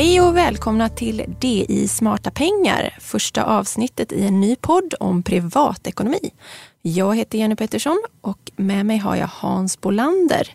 [0.00, 6.30] Hej och välkomna till DI Smarta Pengar, första avsnittet i en ny podd om privatekonomi.
[6.82, 10.48] Jag heter Jenny Pettersson och med mig har jag Hans Bolander.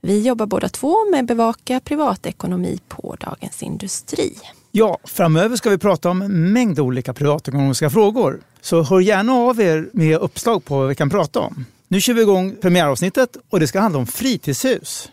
[0.00, 4.32] Vi jobbar båda två med bevaka privatekonomi på Dagens Industri.
[4.70, 8.40] Ja, framöver ska vi prata om en mängd olika privatekonomiska frågor.
[8.60, 11.64] Så hör gärna av er med uppslag på vad vi kan prata om.
[11.88, 15.10] Nu kör vi igång premiäravsnittet och det ska handla om fritidshus.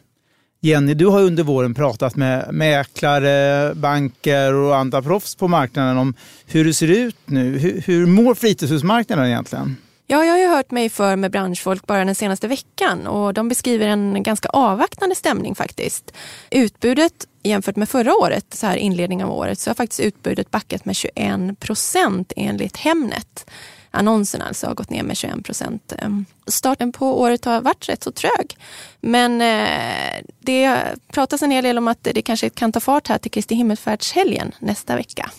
[0.61, 6.13] Jenny, du har under våren pratat med mäklare, banker och andra proffs på marknaden om
[6.45, 7.57] hur det ser ut nu.
[7.57, 9.77] Hur, hur mår fritidshusmarknaden egentligen?
[10.09, 13.49] Ja, jag har ju hört mig för med branschfolk bara den senaste veckan och de
[13.49, 16.13] beskriver en ganska avvaktande stämning faktiskt.
[16.51, 20.85] Utbudet jämfört med förra året, så här inledning av året, så har faktiskt utbudet backat
[20.85, 23.49] med 21 procent enligt Hemnet
[23.97, 25.93] annonserna alltså har gått ner med 21 procent.
[25.97, 28.57] Ehm, starten på året har varit rätt så trög.
[29.01, 30.81] Men eh, det
[31.11, 34.51] pratas en hel del om att det kanske kan ta fart här till Kristi himmelfärdshelgen
[34.59, 35.31] nästa vecka.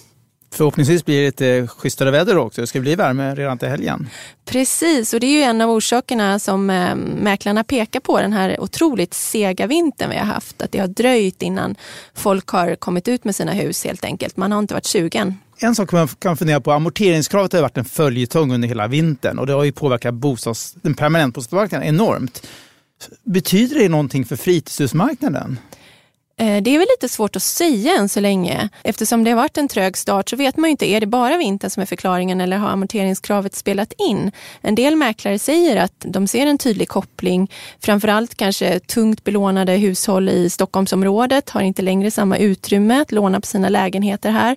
[0.51, 2.61] Förhoppningsvis blir det lite schysstare väder också.
[2.61, 4.09] Det ska bli värme redan till helgen.
[4.45, 8.61] Precis, och det är ju en av orsakerna som eh, mäklarna pekar på, den här
[8.61, 10.63] otroligt sega vintern vi har haft.
[10.63, 11.75] Att det har dröjt innan
[12.15, 14.37] folk har kommit ut med sina hus helt enkelt.
[14.37, 15.35] Man har inte varit sugen.
[15.61, 19.47] En sak man kan fundera på, amorteringskravet har varit en följetong under hela vintern och
[19.47, 22.47] det har ju påverkat bostads, den permanentbostadsmarknaden enormt.
[23.25, 25.59] Betyder det någonting för fritidshusmarknaden?
[26.41, 28.69] Eh, det är väl lite svårt att säga än så länge.
[28.85, 31.37] Eftersom det har varit en trög start så vet man ju inte, är det bara
[31.37, 34.33] vintern som är förklaringen eller har amorteringskravet spelat in?
[34.61, 37.51] En del mäklare säger att de ser en tydlig koppling.
[37.81, 43.47] Framförallt kanske tungt belånade hushåll i Stockholmsområdet har inte längre samma utrymme att låna på
[43.47, 44.57] sina lägenheter här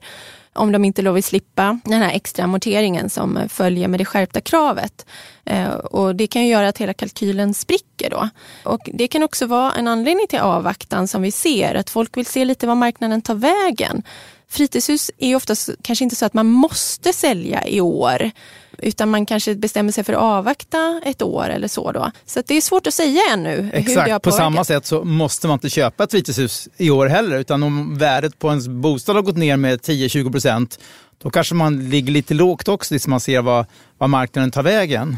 [0.54, 5.06] om de inte vill slippa den här extra amorteringen som följer med det skärpta kravet.
[5.46, 8.30] Eh, och det kan ju göra att hela kalkylen spricker då.
[8.64, 12.26] Och det kan också vara en anledning till avvaktan som vi ser, att folk vill
[12.26, 14.04] se lite vad marknaden tar vägen.
[14.48, 18.32] Fritidshus är ju oftast kanske inte så att man måste sälja i år
[18.82, 21.92] utan man kanske bestämmer sig för att avvakta ett år eller så.
[21.92, 22.12] Då.
[22.26, 23.70] Så det är svårt att säga ännu.
[23.74, 27.06] Exakt, hur det på samma sätt så måste man inte köpa ett fritidshus i år
[27.08, 27.38] heller.
[27.38, 30.80] Utan om värdet på ens bostad har gått ner med 10-20 procent
[31.24, 33.66] då kanske man ligger lite lågt också tills man ser vad,
[33.98, 35.18] vad marknaden tar vägen.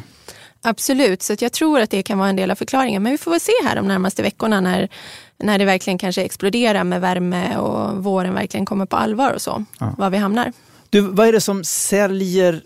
[0.62, 3.04] Absolut, så jag tror att det kan vara en del av förklaringen.
[3.04, 4.90] Men vi får väl se här de närmaste veckorna när,
[5.38, 9.66] när det verkligen kanske exploderar med värme och våren verkligen kommer på allvar och så,
[9.80, 9.96] ja.
[9.98, 10.54] var vi hamnar.
[10.90, 12.62] Du, vad är det som säljer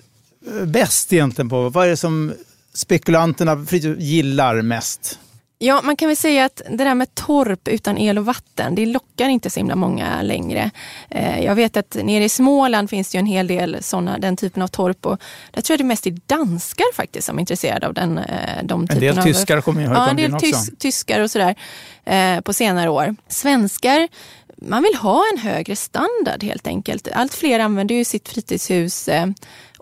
[0.66, 1.70] bäst egentligen på?
[1.70, 2.34] Vad är det som
[2.74, 3.66] spekulanterna
[3.98, 5.20] gillar mest?
[5.60, 8.86] Ja, man kan väl säga att det där med torp utan el och vatten, det
[8.86, 10.72] lockar inte så himla många längre.
[11.10, 14.38] Eh, jag vet att nere i Småland finns det ju en hel del såna, den
[14.38, 15.22] typen av torp och
[15.52, 18.64] där tror jag det är mest är danskar faktiskt som är intresserade av den, eh,
[18.64, 21.56] de typen En del av, tyskar kommer ju Ja, en del tys, tyskar och sådär
[22.06, 23.16] eh, på senare år.
[23.28, 24.08] Svenskar
[24.62, 27.08] man vill ha en högre standard helt enkelt.
[27.14, 29.10] Allt fler använder ju sitt fritidshus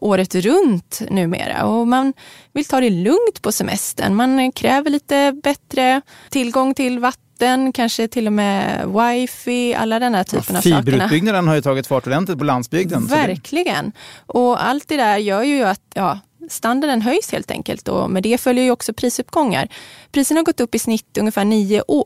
[0.06, 2.14] året runt numera och man
[2.54, 4.16] vill ta det lugnt på semestern.
[4.16, 10.24] Man kräver lite bättre tillgång till vatten, kanske till och med wifi, alla den här
[10.24, 10.78] typen ja, av saker.
[10.78, 13.06] Fiberutbyggnaden har ju tagit fart ordentligt på landsbygden.
[13.06, 13.92] Verkligen.
[14.26, 18.38] Och allt det där gör ju att ja, standarden höjs helt enkelt och med det
[18.38, 19.68] följer ju också prisuppgångar.
[20.12, 21.46] Priserna har gått upp i snitt ungefär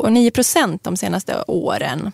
[0.10, 2.12] 9 procent de senaste åren.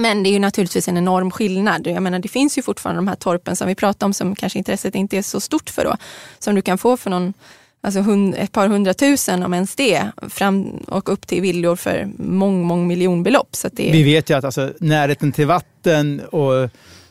[0.00, 1.86] Men det är ju naturligtvis en enorm skillnad.
[1.86, 4.58] Jag menar, det finns ju fortfarande de här torpen som vi pratar om som kanske
[4.58, 5.96] intresset inte är så stort för då.
[6.38, 7.34] Som du kan få för någon,
[7.80, 10.02] alltså hund, ett par hundratusen om ens det.
[10.28, 13.56] Fram och upp till villor för mång, mång miljonbelopp.
[13.56, 13.92] Så det...
[13.92, 16.70] Vi vet ju att alltså, närheten till vatten och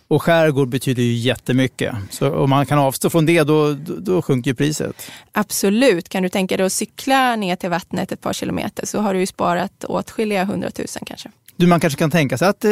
[0.10, 1.96] och skärgård betyder ju jättemycket.
[2.10, 5.12] Så om man kan avstå från det, då, då, då sjunker priset.
[5.32, 6.10] Absolut.
[6.10, 9.20] Kan du tänka dig att cykla ner till vattnet ett par kilometer så har du
[9.20, 11.30] ju sparat åtskilliga hundratusen kanske.
[11.56, 12.72] Du, man kanske kan tänka sig att eh,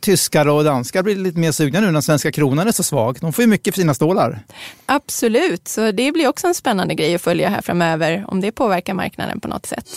[0.00, 3.18] tyskar och danskar blir lite mer sugna nu när svenska kronan är så svag.
[3.20, 4.40] De får ju mycket för sina stålar.
[4.86, 8.94] Absolut, så det blir också en spännande grej att följa här framöver om det påverkar
[8.94, 9.88] marknaden på något sätt.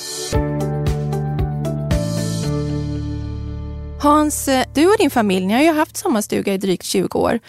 [4.05, 7.39] Hans, eh, du och din familj ni har ju haft sommarstuga i drygt 20 år.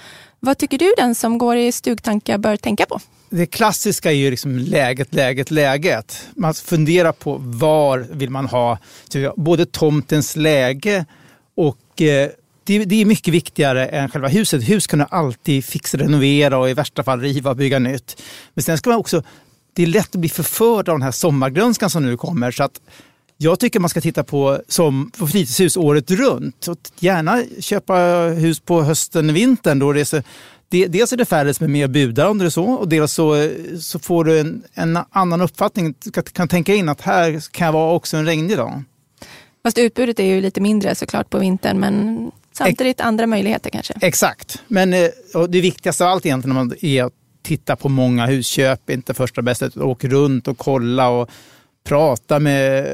[0.41, 3.01] Vad tycker du den som går i stugtankar bör tänka på?
[3.31, 6.29] Det klassiska är ju liksom läget, läget, läget.
[6.37, 8.79] Man funderar på var vill man ha
[9.37, 11.05] både tomtens läge
[11.57, 12.31] och eh,
[12.65, 14.69] det, det, är mycket viktigare än själva huset.
[14.69, 18.23] Hus kan du alltid fixa, renovera och i värsta fall riva och bygga nytt.
[18.55, 19.23] Men sen ska man också,
[19.73, 22.51] det är lätt att bli förförd av den här sommargrönskan som nu kommer.
[22.51, 22.81] Så att
[23.37, 26.69] jag tycker man ska titta på, som, på fritidshus året runt.
[26.69, 27.95] Och gärna köpa
[28.37, 29.79] hus på hösten, vintern.
[29.79, 30.23] Då det är så,
[30.69, 32.89] det, dels är det färre som är med och budar om det är så och
[32.89, 33.51] dels så,
[33.81, 35.95] så får du en, en annan uppfattning.
[36.05, 38.83] Du kan, kan tänka in att här kan vara också en regnig dag.
[39.63, 43.95] Fast utbudet är ju lite mindre såklart på vintern men Samtidigt andra möjligheter kanske.
[44.01, 45.09] Exakt, men eh,
[45.49, 47.13] det viktigaste av allt egentligen är att
[47.43, 51.31] titta på många husköp, inte första bästa, åk runt och kolla och
[51.87, 52.85] prata med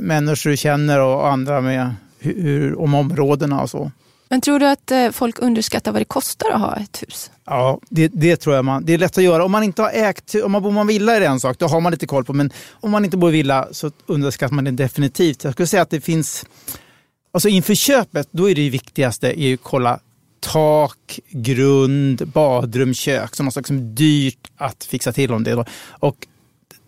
[0.00, 3.90] människor du känner och andra med hur, om områdena och så.
[4.28, 7.30] Men tror du att eh, folk underskattar vad det kostar att ha ett hus?
[7.44, 8.84] Ja, det, det tror jag man.
[8.84, 9.44] Det är lätt att göra.
[9.44, 11.66] Om man inte har ägt, om man bor i villa är det en sak, då
[11.66, 12.32] har man lite koll på.
[12.32, 15.44] Men om man inte bor i villa så underskattar man det definitivt.
[15.44, 16.46] Jag skulle säga att det finns,
[17.32, 20.00] alltså inför köpet, då är det viktigaste är att kolla
[20.40, 25.52] tak, grund, badrum, kök som är liksom dyrt att fixa till om det.
[25.52, 25.64] Då.
[25.90, 26.26] Och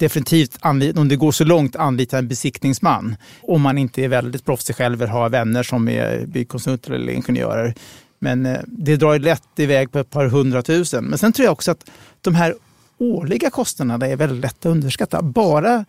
[0.05, 0.59] definitivt,
[0.97, 3.17] om det går så långt, anlita en besiktningsman.
[3.43, 7.75] Om man inte är väldigt proffsig själv eller har vänner som är byggkonsulter eller ingenjörer.
[8.19, 11.05] Men eh, det drar lätt iväg på ett par hundratusen.
[11.05, 11.91] Men sen tror jag också att
[12.21, 12.55] de här
[12.99, 15.23] årliga kostnaderna är väldigt lätta att underskatta.
[15.23, 15.85] Bara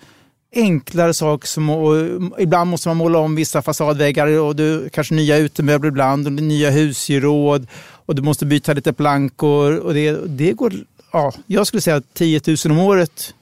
[0.55, 5.37] enklare saker som och ibland måste man måla om vissa fasadväggar och du, kanske nya
[5.37, 7.67] utemöbler ibland och nya husgeråd
[8.05, 9.77] och du måste byta lite plankor.
[9.77, 10.73] Och det, det går,
[11.11, 13.33] ja, jag skulle säga 10 000 om året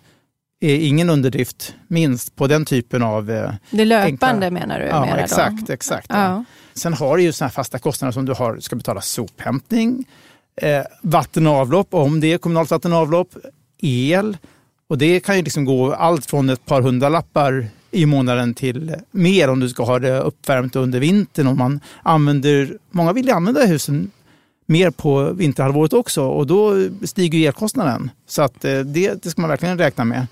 [0.63, 3.31] är ingen underdrift, minst på den typen av...
[3.31, 4.85] Eh, det löpande enkla, menar du?
[4.85, 5.67] Ja, exakt.
[5.67, 5.73] Då.
[5.73, 6.23] exakt ja.
[6.23, 6.43] Ja.
[6.73, 10.05] Sen har du ju såna fasta kostnader som du har, ska betala sophämtning,
[10.55, 13.35] eh, vatten och avlopp, om det är kommunalt vatten och avlopp,
[13.81, 14.37] el.
[14.87, 19.49] Och det kan ju liksom gå allt från ett par hundralappar i månaden till mer
[19.49, 21.47] om du ska ha det uppvärmt under vintern.
[21.47, 24.11] Och man använder, många vill ju använda husen
[24.65, 28.11] mer på vinterhalvåret också och då stiger elkostnaden.
[28.27, 30.27] Så att eh, det, det ska man verkligen räkna med.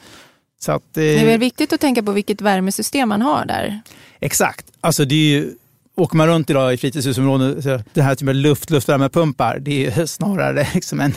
[0.59, 3.81] Så att, det är väl viktigt att tänka på vilket värmesystem man har där?
[4.19, 4.65] Exakt.
[4.81, 5.53] Alltså det är ju,
[5.95, 10.67] åker man runt idag i fritidshusområden, så det här typen luft, luftvärmepumpar, det är snarare
[10.73, 11.13] liksom en,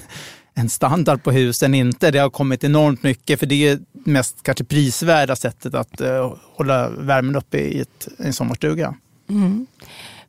[0.55, 2.11] en standard på husen, inte.
[2.11, 6.89] Det har kommit enormt mycket, för det är mest kanske prisvärda sättet att uh, hålla
[6.89, 8.95] värmen uppe i ett, en sommarstuga.
[9.29, 9.67] Mm.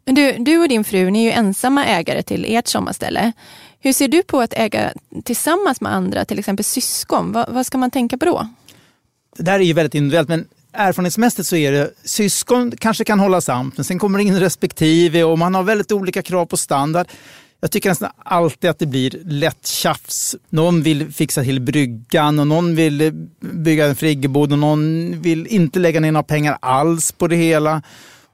[0.05, 3.31] Men du, du och din fru, ni är ju ensamma ägare till ert sommarställe.
[3.79, 4.93] Hur ser du på att äga
[5.23, 7.31] tillsammans med andra, till exempel syskon?
[7.31, 8.49] Va, vad ska man tänka på då?
[9.37, 13.41] Det där är ju väldigt individuellt, men erfarenhetsmässigt så är det syskon kanske kan hålla
[13.41, 17.07] samt, men sen kommer det in respektive och man har väldigt olika krav på standard.
[17.61, 20.35] Jag tycker nästan alltid att det blir lätt tjafs.
[20.49, 25.79] Någon vill fixa till bryggan och någon vill bygga en friggebod och någon vill inte
[25.79, 27.81] lägga ner några pengar alls på det hela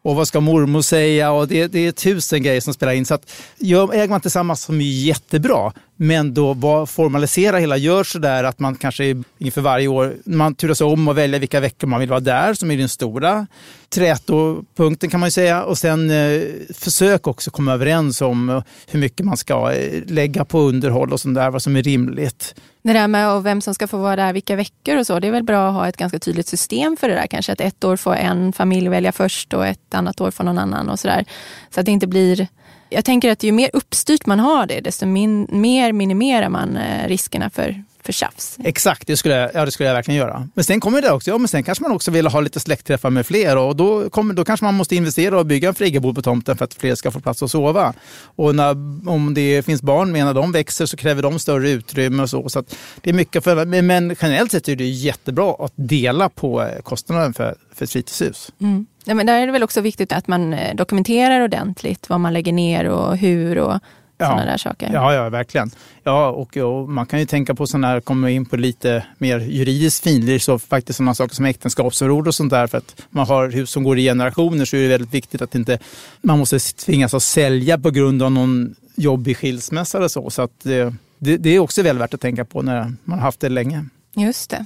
[0.04, 1.32] och vad ska mormor säga?
[1.32, 3.06] Och det, det är tusen grejer som spelar in.
[3.06, 8.04] Så att, gör, äger man tillsammans som är jättebra, men då var, formalisera hela, gör
[8.04, 11.88] så där att man kanske inför varje år, man turas om och välja vilka veckor
[11.88, 13.48] man vill vara där, som är den stora
[13.90, 15.64] trätopunkten kan man ju säga.
[15.64, 16.42] Och sen eh,
[16.74, 21.20] försök också komma överens om eh, hur mycket man ska eh, lägga på underhåll och
[21.20, 22.56] sånt där, vad som är rimligt.
[22.84, 25.32] Det där med vem som ska få vara där vilka veckor och så, det är
[25.32, 27.52] väl bra att ha ett ganska tydligt system för det där kanske.
[27.52, 30.90] Att ett år får en familj välja först och ett annat år får någon annan
[30.90, 31.26] och sådär.
[31.70, 32.48] Så att det inte blir
[32.94, 37.08] jag tänker att ju mer uppstyrt man har det, desto min, mer minimerar man eh,
[37.08, 38.58] riskerna för, för tjafs.
[38.64, 40.48] Exakt, det skulle, jag, ja, det skulle jag verkligen göra.
[40.54, 43.10] Men sen kommer det också, ja men sen kanske man också vill ha lite släktträffar
[43.10, 46.22] med fler och då, kommer, då kanske man måste investera och bygga en friggebod på
[46.22, 47.94] tomten för att fler ska få plats att sova.
[48.24, 48.72] Och när,
[49.10, 52.50] om det finns barn med, när de växer så kräver de större utrymme och så.
[52.50, 52.64] så
[53.02, 57.34] det är mycket för, men generellt sett är det jättebra att dela på eh, kostnaden
[57.34, 58.52] för, för ett fritidshus.
[58.62, 58.86] Mm.
[59.06, 62.34] Ja, men där är det väl också viktigt att man eh, dokumenterar ordentligt vad man
[62.34, 63.80] lägger ner och hur och
[64.26, 64.90] sådana där saker.
[64.94, 65.72] Ja, ja verkligen.
[66.04, 69.40] Ja, och, och, man kan ju tänka på sådana här, komma in på lite mer
[69.40, 72.68] juridiskt finlir, så faktiskt sådana saker som äktenskapsförord och sånt där.
[72.68, 75.56] För att man har hus som går i generationer så är det väldigt viktigt att
[75.56, 75.80] inte
[76.22, 80.30] man måste tvingas att sälja på grund av någon jobbig skilsmässa eller så.
[80.30, 83.26] Så att det, det, det är också väl värt att tänka på när man har
[83.26, 83.86] haft det länge.
[84.16, 84.66] Just det.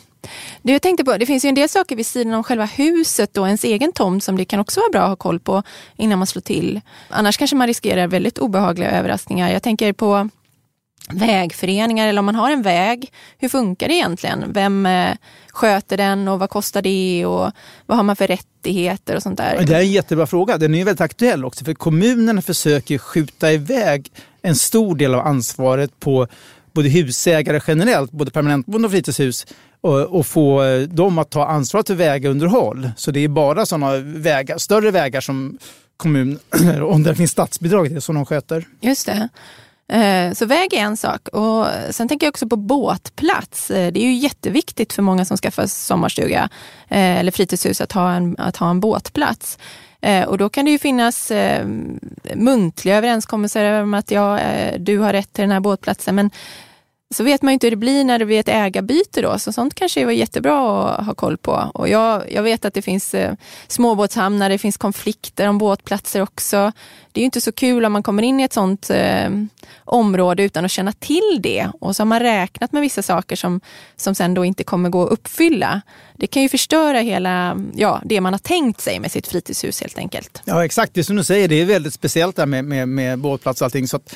[0.62, 3.38] Du, jag tänkte på, det finns ju en del saker vid sidan om själva huset
[3.38, 5.64] och ens egen tomt som det kan också vara bra att ha koll på
[5.98, 6.82] innan man slår till.
[7.10, 9.52] Annars kanske man riskerar väldigt obehagliga överraskningar.
[9.52, 10.30] Jag tänker på
[11.10, 13.12] vägföreningar eller om man har en väg.
[13.38, 14.54] Hur funkar det egentligen?
[14.54, 15.12] Vem eh,
[15.52, 17.52] sköter den och vad kostar det och
[17.86, 19.66] vad har man för rättigheter och sånt där?
[19.66, 20.58] Det är en jättebra fråga.
[20.58, 24.12] Den är väldigt aktuell också för kommunerna försöker skjuta iväg
[24.42, 26.28] en stor del av ansvaret på
[26.76, 29.46] både husägare generellt, både permanentboende och fritidshus,
[29.82, 32.90] och, och, få eh, dem att ta ansvar för vägunderhåll.
[32.98, 35.58] Så det är bara sådana vägar, större vägar som
[35.98, 36.40] kommun,
[36.82, 38.68] om det finns statsbidrag till, som de sköter.
[38.82, 39.30] Just det.
[39.98, 41.28] Eh, så väg är en sak.
[41.28, 43.72] Och sen tänker jag också på båtplats.
[43.72, 46.50] Eh, det är ju jätteviktigt för många som skaffar sommarstuga
[46.90, 49.58] eller fritidshus att ha en, att ha en båtplats.
[50.06, 51.68] Eh, och då kan det ju finnas eh,
[52.36, 56.16] muntliga överenskommelser om att ja, eh, du har rätt till den här båtplatsen.
[56.16, 56.32] Men
[57.16, 59.52] så vet man ju inte hur det blir när det blir ett ägarbyte då, så
[59.52, 61.72] sånt kanske var jättebra att ha koll på.
[61.74, 63.34] Och jag, jag vet att det finns eh,
[63.68, 66.72] småbåtshamnar, det finns konflikter om båtplatser också.
[67.12, 69.30] Det är ju inte så kul om man kommer in i ett sånt eh,
[69.78, 73.62] område utan att känna till det och så har man räknat med vissa saker som,
[73.96, 75.82] som sen då inte kommer gå att uppfylla.
[76.16, 79.98] Det kan ju förstöra hela ja, det man har tänkt sig med sitt fritidshus helt
[79.98, 80.42] enkelt.
[80.46, 83.62] Ja exakt, det som du säger, det är väldigt speciellt där med, med, med båtplats
[83.62, 83.88] och allting.
[83.88, 84.16] Så att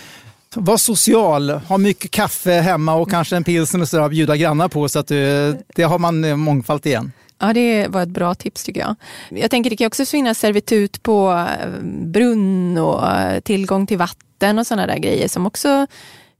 [0.55, 4.67] var social, ha mycket kaffe hemma och kanske en pilsner och så att bjuda grannar
[4.67, 7.11] på så att du, det har man eh, mångfalt igen.
[7.39, 8.95] Ja, det var ett bra tips tycker jag.
[9.29, 11.69] Jag tänker det kan också finnas servitut på eh,
[12.05, 15.87] brunn och eh, tillgång till vatten och sådana där grejer som också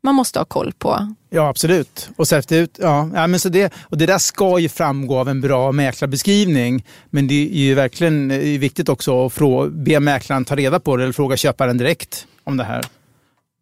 [0.01, 1.16] man måste ha koll på.
[1.30, 2.10] Ja, absolut.
[2.16, 5.42] Och servitut, ja, ja men så det, och det där ska ju framgå av en
[5.42, 6.86] bra mäklarbeskrivning.
[7.10, 11.04] Men det är ju verkligen viktigt också att fråga, be mäklaren ta reda på det
[11.04, 12.86] eller fråga köparen direkt om det här.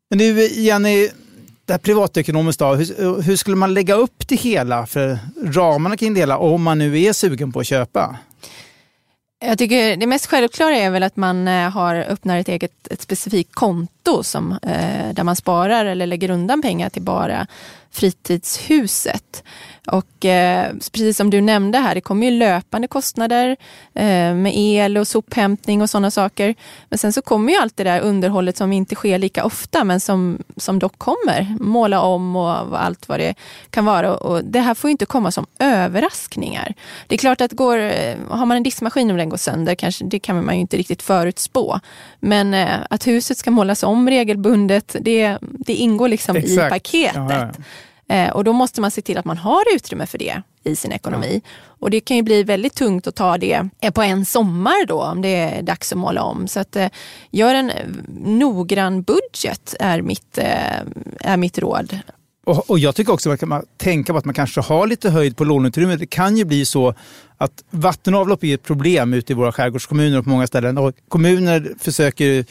[0.09, 1.09] Men du Jenny,
[1.65, 6.13] det här privatekonomiskt då, hur, hur, skulle man lägga upp det hela för ramarna kring
[6.13, 8.17] det hela om man nu är sugen på att köpa?
[9.39, 13.01] Jag tycker det mest självklara är väl att man eh, har öppnar ett eget ett
[13.01, 17.47] specifikt konto som, eh, där man sparar eller lägger undan pengar till bara
[17.97, 19.43] fritidshuset.
[19.87, 23.57] Och eh, precis som du nämnde här, det kommer ju löpande kostnader
[23.93, 26.55] eh, med el och sophämtning och sådana saker.
[26.89, 29.99] Men sen så kommer ju allt det där underhållet som inte sker lika ofta men
[29.99, 31.55] som, som dock kommer.
[31.59, 33.35] Måla om och allt vad det
[33.69, 34.15] kan vara.
[34.15, 36.73] Och det här får inte komma som överraskningar.
[37.07, 40.05] Det är klart att går, eh, har man en diskmaskin och den går sönder, kanske,
[40.05, 41.79] det kan man ju inte riktigt förutspå.
[42.19, 46.67] Men eh, att huset ska målas om regelbundet, det, det ingår liksom Exakt.
[46.67, 47.15] i paketet.
[47.15, 47.63] Ja, ja.
[48.09, 50.91] Eh, och då måste man se till att man har utrymme för det i sin
[50.91, 51.41] ekonomi.
[51.43, 51.49] Ja.
[51.79, 55.01] Och det kan ju bli väldigt tungt att ta det eh, på en sommar då
[55.03, 56.47] om det är dags att måla om.
[56.47, 56.87] Så att eh,
[57.31, 57.71] gör en
[58.25, 60.37] noggrann budget är mitt,
[61.19, 61.99] är mitt råd.
[62.47, 65.09] Och, och jag tycker också att man kan tänka på att man kanske har lite
[65.09, 65.99] höjd på låneutrymmet.
[65.99, 66.93] Det kan ju bli så
[67.37, 70.77] att vatten och avlopp är ett problem ute i våra skärgårdskommuner och på många ställen.
[70.77, 72.45] Och kommuner försöker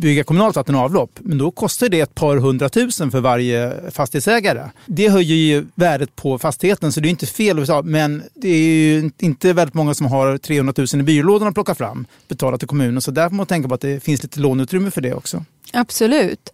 [0.00, 4.70] bygga kommunalt vatten och avlopp, men då kostar det ett par hundratusen för varje fastighetsägare.
[4.86, 8.64] Det höjer ju värdet på fastigheten, så det är inte fel att men det är
[8.64, 12.68] ju inte väldigt många som har 300 000 i byrålådan att plocka fram, betala till
[12.68, 13.02] kommunen.
[13.02, 15.44] Så där får man tänka på att det finns lite låneutrymme för det också.
[15.72, 16.52] Absolut.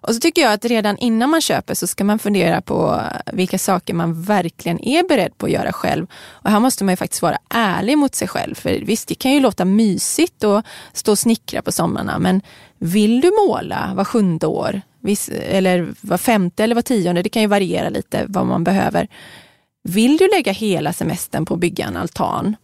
[0.00, 3.00] Och så tycker jag att redan innan man köper så ska man fundera på
[3.32, 6.06] vilka saker man verkligen är beredd på att göra själv.
[6.12, 8.54] Och här måste man ju faktiskt vara ärlig mot sig själv.
[8.54, 12.42] För visst, det kan ju låta mysigt att stå och snickra på somrarna, men
[12.78, 14.80] vill du måla var sjunde år,
[15.30, 19.08] eller var femte eller var tionde, det kan ju variera lite vad man behöver.
[19.82, 22.56] Vill du lägga hela semestern på att bygga en altan,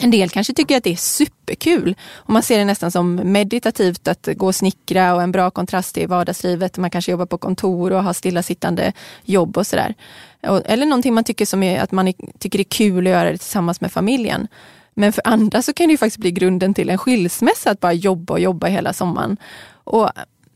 [0.00, 4.08] en del kanske tycker att det är superkul och man ser det nästan som meditativt
[4.08, 6.78] att gå och snickra och en bra kontrast till vardagslivet.
[6.78, 8.92] Man kanske jobbar på kontor och har stillasittande
[9.24, 9.94] jobb och sådär.
[10.42, 13.38] Eller någonting man tycker som är, att man tycker det är kul att göra det
[13.38, 14.48] tillsammans med familjen.
[14.94, 18.32] Men för andra så kan det faktiskt bli grunden till en skilsmässa att bara jobba
[18.32, 19.36] och jobba hela sommaren.
[19.84, 20.10] Och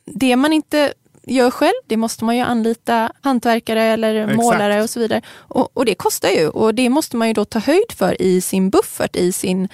[0.05, 0.93] det man inte
[1.27, 4.37] gör själv, det måste man ju anlita hantverkare eller Exakt.
[4.37, 5.23] målare och så vidare.
[5.29, 8.41] Och, och, det kostar ju och det måste man ju då ta höjd för i
[8.41, 9.69] sin buffert, i sin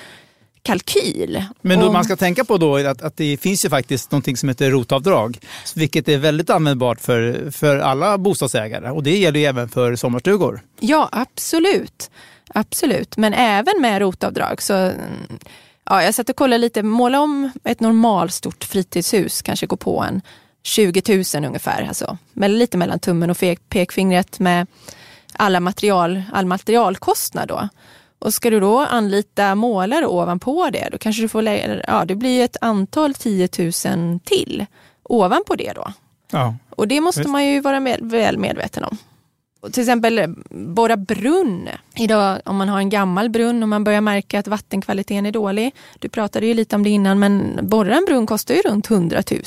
[0.65, 1.45] kalkyl.
[1.61, 4.49] Men då, man ska tänka på då att, att det finns ju faktiskt någonting som
[4.49, 5.39] heter rotavdrag,
[5.75, 10.61] vilket är väldigt användbart för, för alla bostadsägare och det gäller ju även för sommarstugor.
[10.81, 12.11] Ja, absolut.
[12.55, 14.93] Absolut, men även med rotavdrag så
[15.91, 20.23] Ja, jag satt och kollade lite, måla om ett normalstort fritidshus, kanske gå på en
[20.63, 21.83] 20 000 ungefär.
[21.89, 23.37] Alltså, lite mellan tummen och
[23.69, 24.67] pekfingret med
[25.33, 27.49] alla material, all materialkostnad.
[27.49, 27.69] Då.
[28.25, 32.15] Och ska du då anlita målare ovanpå det, då kanske du får lägga, ja, det
[32.15, 33.73] blir ett antal 10 000
[34.25, 34.67] till
[35.03, 35.93] ovanpå det då.
[36.31, 37.31] Ja, och det måste visst.
[37.31, 38.99] man ju vara med, väl medveten om
[39.73, 41.69] till exempel borra brunn.
[41.97, 45.75] Idag om man har en gammal brunn och man börjar märka att vattenkvaliteten är dålig.
[45.99, 49.23] Du pratade ju lite om det innan men borra en brunn kostar ju runt 100
[49.31, 49.41] 000.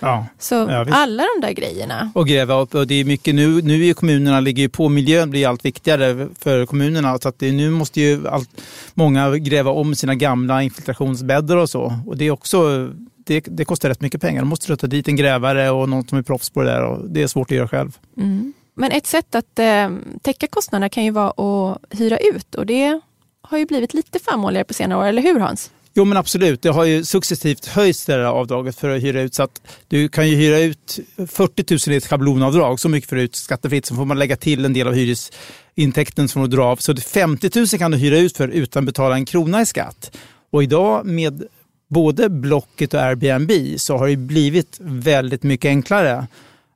[0.00, 2.10] Ja, Så ja, alla de där grejerna.
[2.14, 2.74] Och gräva upp.
[2.74, 6.66] Och det är mycket nu, nu är kommunerna ligger på, miljön blir allt viktigare för
[6.66, 7.18] kommunerna.
[7.18, 8.60] Så att det, nu måste ju allt,
[8.94, 11.98] många gräva om sina gamla infiltrationsbäddar och så.
[12.06, 12.90] Och det är också
[13.24, 14.40] det, det, kostar rätt mycket pengar.
[14.42, 16.84] De måste ta dit en grävare och någon som är proffs på det där.
[16.84, 17.98] Och det är svårt att göra själv.
[18.16, 18.52] Mm.
[18.74, 19.90] Men ett sätt att eh,
[20.22, 23.00] täcka kostnaderna kan ju vara att hyra ut och det
[23.42, 25.70] har ju blivit lite förmånligare på senare år, eller hur Hans?
[25.94, 29.34] Jo men absolut, det har ju successivt höjts det där avdraget för att hyra ut.
[29.34, 30.98] Så att du kan ju hyra ut
[31.28, 33.86] 40 000 i ett schablonavdrag, så mycket för ut skattefritt.
[33.86, 36.76] Sen får man lägga till en del av hyresintäkten som du drar av.
[36.76, 40.16] Så 50 000 kan du hyra ut för utan att betala en krona i skatt.
[40.50, 41.42] Och idag med
[41.88, 46.26] både Blocket och Airbnb så har det blivit väldigt mycket enklare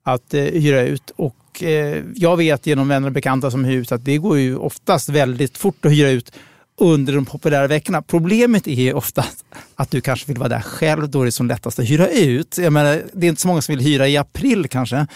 [0.04, 1.12] att eh, hyra ut.
[1.16, 4.56] Och eh, jag vet genom vänner och bekanta som hyr ut att det går ju
[4.56, 6.32] oftast väldigt fort att hyra ut
[6.78, 8.02] under de populära veckorna.
[8.02, 9.44] Problemet är oftast
[9.74, 12.58] att du kanske vill vara där själv, då är det som lättast att hyra ut.
[12.58, 15.06] Jag menar, det är inte så många som vill hyra i april kanske.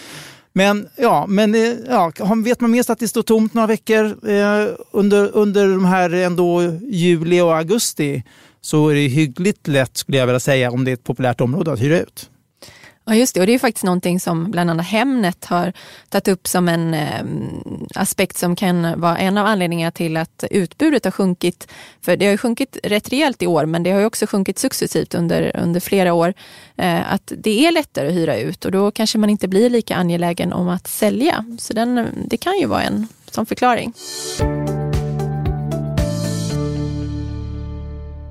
[0.53, 2.11] Men, ja, men eh, ja,
[2.45, 6.61] vet man mest att det står tomt några veckor eh, under, under de här ändå
[6.81, 8.23] juli och augusti
[8.61, 11.73] så är det hyggligt lätt skulle jag vilja säga om det är ett populärt område
[11.73, 12.29] att hyra ut.
[13.09, 15.73] Ja just det, och det är faktiskt någonting som bland annat Hemnet har
[16.09, 17.25] tagit upp som en eh,
[17.95, 21.67] aspekt som kan vara en av anledningarna till att utbudet har sjunkit.
[22.01, 24.59] För det har ju sjunkit rätt rejält i år men det har ju också sjunkit
[24.59, 26.33] successivt under, under flera år.
[26.77, 29.95] Eh, att det är lättare att hyra ut och då kanske man inte blir lika
[29.95, 31.45] angelägen om att sälja.
[31.59, 33.93] Så den, det kan ju vara en sån förklaring.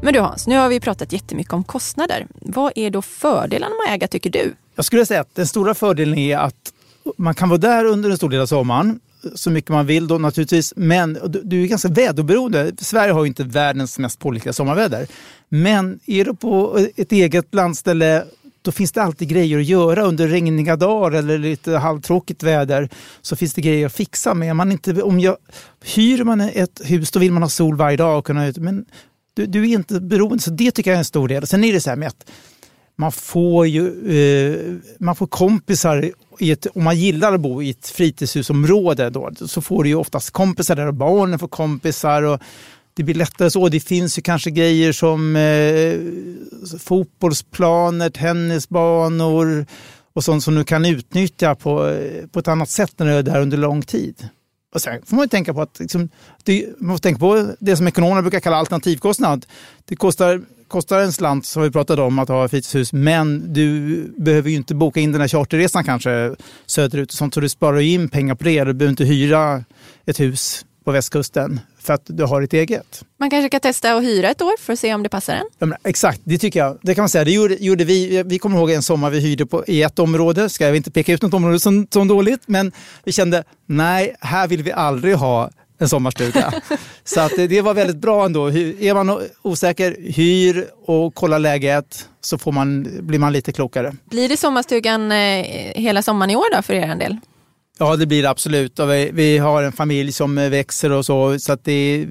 [0.09, 2.27] Men du Hans, nu har vi pratat jättemycket om kostnader.
[2.41, 4.55] Vad är då fördelarna med att äga tycker du?
[4.75, 6.73] Jag skulle säga att den stora fördelen är att
[7.17, 9.01] man kan vara där under en stor del av sommaren
[9.35, 10.73] så mycket man vill då naturligtvis.
[10.77, 12.73] Men du är ganska väderberoende.
[12.79, 15.07] Sverige har ju inte världens mest pålitliga sommarväder.
[15.49, 18.25] Men är du på ett eget landställe
[18.63, 22.89] då finns det alltid grejer att göra under regniga dagar eller lite halvtråkigt väder.
[23.23, 24.57] Så finns det grejer att fixa med.
[24.57, 25.37] Man inte, om jag,
[25.97, 28.19] hyr man ett hus då vill man ha sol varje dag.
[28.19, 28.85] Och kunna, men
[29.39, 31.47] du, du är inte beroende, så det tycker jag är en stor del.
[31.47, 32.31] Sen är det så här med att
[32.97, 37.71] man får ju eh, man får kompisar i ett, om man gillar att bo i
[37.71, 42.23] ett fritidshusområde då, så får du ju oftast kompisar där och barnen får kompisar.
[42.23, 42.41] Och
[42.95, 43.69] det blir lättare så.
[43.69, 49.67] Det finns ju kanske grejer som eh, fotbollsplaner, tennisbanor
[50.13, 53.23] och sånt som du kan utnyttja på, eh, på ett annat sätt när du är
[53.23, 54.29] där under lång tid.
[54.75, 56.09] Och sen får man tänka på att liksom,
[56.45, 59.47] det, man får tänka på det som ekonomerna brukar kalla alternativkostnad.
[59.85, 62.93] Det kostar, kostar en slant, som vi pratade om, att ha ett fritidshus.
[62.93, 66.35] Men du behöver ju inte boka in den här charterresan kanske
[66.67, 67.13] söderut.
[67.13, 68.65] Sånt, så du sparar ju in pengar på det.
[68.65, 69.65] Du behöver inte hyra
[70.07, 73.05] ett hus på västkusten för att du har ett eget.
[73.19, 75.45] Man kanske kan testa att hyra ett år för att se om det passar en.
[75.59, 76.79] Ja, men, exakt, det tycker jag.
[76.83, 77.25] Det kan man säga.
[77.25, 78.23] Det gjorde, gjorde, vi.
[78.27, 80.49] Vi kommer ihåg en sommar vi hyrde på, i ett område.
[80.49, 82.73] Ska jag inte peka ut något område som, som dåligt, men
[83.05, 86.53] vi kände nej, här vill vi aldrig ha en sommarstuga.
[87.05, 88.49] så att det var väldigt bra ändå.
[88.51, 93.95] Är man osäker, hyr och kolla läget så får man, blir man lite klokare.
[94.05, 97.17] Blir det sommarstugan eh, hela sommaren i år då för er del?
[97.79, 98.79] Ja, det blir det absolut.
[98.79, 101.39] Och vi, vi, har en familj som växer och så.
[101.39, 102.07] så att det,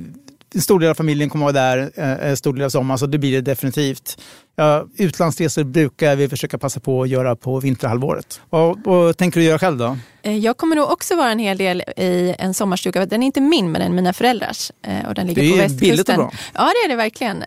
[0.56, 3.00] en stor del av familjen kommer att vara där eh, en stor del av sommaren,
[3.00, 4.22] så det blir det definitivt.
[4.56, 8.42] Ja, utlandsresor brukar vi försöka passa på att göra på vinterhalvåret.
[8.50, 9.98] Och, vad tänker du göra själv då?
[10.22, 13.06] Eh, jag kommer nog också vara en hel del i en sommarstuga.
[13.06, 14.72] Den är inte min, men den är mina föräldrars.
[14.82, 15.90] Eh, och den ligger det är på västkusten.
[15.90, 16.32] billigt och bra.
[16.54, 17.44] Ja, det är det verkligen.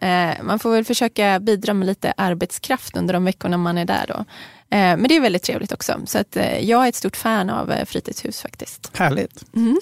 [0.46, 4.04] Man får väl försöka bidra med lite arbetskraft under de veckorna man är där.
[4.08, 4.24] Då.
[4.70, 6.00] Men det är väldigt trevligt också.
[6.06, 8.90] Så att jag är ett stort fan av fritidshus faktiskt.
[8.94, 9.44] Härligt.
[9.56, 9.80] Mm.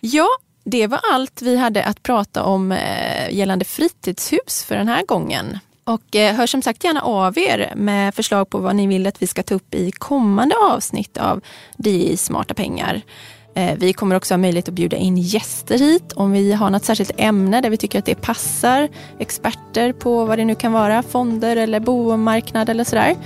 [0.00, 0.28] Ja,
[0.70, 5.58] det var allt vi hade att prata om eh, gällande fritidshus för den här gången.
[5.84, 9.22] Och eh, hör som sagt gärna av er med förslag på vad ni vill att
[9.22, 11.40] vi ska ta upp i kommande avsnitt av
[11.76, 13.02] DI Smarta pengar.
[13.54, 16.84] Eh, vi kommer också ha möjlighet att bjuda in gäster hit om vi har något
[16.84, 18.88] särskilt ämne där vi tycker att det passar.
[19.18, 23.16] Experter på vad det nu kan vara, fonder eller bomarknad eller sådär.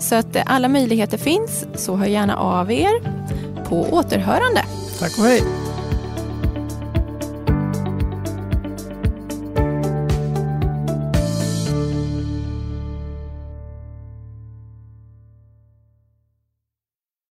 [0.00, 3.02] Så att alla möjligheter finns, så hör gärna av er.
[3.68, 4.64] På återhörande.
[4.98, 5.73] Tack och hej.